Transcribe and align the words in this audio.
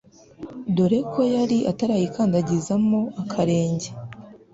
dore 0.75 0.99
ko 1.13 1.21
yari 1.35 1.57
atarayikandagizamo 1.71 2.99
akarenge 3.21 3.89